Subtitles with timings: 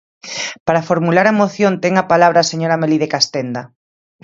[0.65, 3.61] Para formular a moción ten a palabra a señora Melide Castenda.